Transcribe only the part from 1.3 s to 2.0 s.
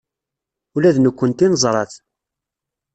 neẓra-t.